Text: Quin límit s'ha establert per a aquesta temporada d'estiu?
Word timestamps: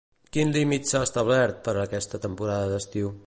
Quin 0.35 0.53
límit 0.55 0.87
s'ha 0.91 1.01
establert 1.09 1.61
per 1.69 1.77
a 1.77 1.85
aquesta 1.87 2.23
temporada 2.27 2.73
d'estiu? 2.75 3.19